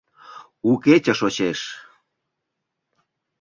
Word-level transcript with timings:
У 0.69 0.71
кече 0.83 1.13
шочеш 1.19 1.59